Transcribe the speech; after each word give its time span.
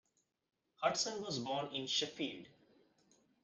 Hudson 0.77 1.21
was 1.21 1.37
born 1.37 1.67
in 1.75 1.85
Sheffield. 1.85 2.47